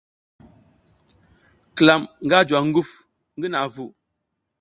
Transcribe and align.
Klam 1.75 2.01
nga 2.25 2.37
juwa 2.47 2.61
nguf 2.67 2.89
ngi 3.37 3.47
naʼa 3.51 3.67
vu. 3.73 3.85